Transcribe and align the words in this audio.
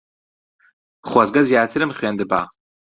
خۆزگە 1.09 1.41
زیاترم 1.49 1.91
خوێندبا. 1.97 2.41